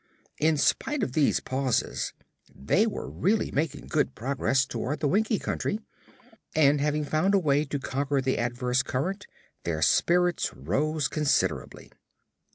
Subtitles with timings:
[0.39, 2.11] In spite of these pauses
[2.51, 5.79] they were really making good progress toward the Winkie Country
[6.55, 9.27] and having found a way to conquer the adverse current
[9.63, 11.91] their spirits rose considerably.